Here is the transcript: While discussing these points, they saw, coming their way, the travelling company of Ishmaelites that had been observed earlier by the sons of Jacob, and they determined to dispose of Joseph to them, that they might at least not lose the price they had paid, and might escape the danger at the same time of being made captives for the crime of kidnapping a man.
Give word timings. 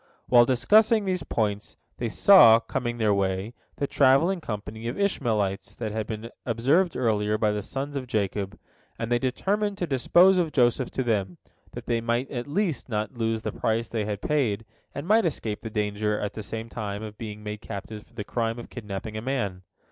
While 0.25 0.45
discussing 0.45 1.05
these 1.05 1.21
points, 1.21 1.77
they 1.97 2.07
saw, 2.09 2.59
coming 2.59 2.97
their 2.97 3.13
way, 3.13 3.53
the 3.75 3.85
travelling 3.85 4.41
company 4.41 4.87
of 4.87 4.99
Ishmaelites 4.99 5.75
that 5.75 5.91
had 5.91 6.07
been 6.07 6.31
observed 6.43 6.95
earlier 6.97 7.37
by 7.37 7.51
the 7.51 7.61
sons 7.61 7.95
of 7.95 8.07
Jacob, 8.07 8.57
and 8.97 9.11
they 9.11 9.19
determined 9.19 9.77
to 9.77 9.85
dispose 9.85 10.39
of 10.39 10.51
Joseph 10.53 10.89
to 10.89 11.03
them, 11.03 11.37
that 11.73 11.85
they 11.85 12.01
might 12.01 12.31
at 12.31 12.47
least 12.47 12.89
not 12.89 13.15
lose 13.15 13.43
the 13.43 13.51
price 13.51 13.89
they 13.89 14.05
had 14.05 14.23
paid, 14.23 14.65
and 14.95 15.07
might 15.07 15.23
escape 15.27 15.61
the 15.61 15.69
danger 15.69 16.19
at 16.19 16.33
the 16.33 16.41
same 16.41 16.67
time 16.67 17.03
of 17.03 17.19
being 17.19 17.43
made 17.43 17.61
captives 17.61 18.03
for 18.03 18.15
the 18.15 18.23
crime 18.23 18.57
of 18.57 18.71
kidnapping 18.71 19.15
a 19.15 19.21
man. 19.21 19.61